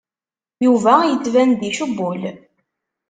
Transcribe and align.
Yuba 0.65 0.93
yettban-d 1.03 1.61
icewwel. 1.69 2.23